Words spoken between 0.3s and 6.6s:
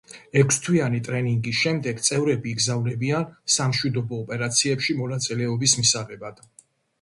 ექვსთვიანი ტრენინგის შემდეგ, წევრები იგზავნებიან სამშვიდობო ოპერაციებში მონაწილეობის მისაღებად.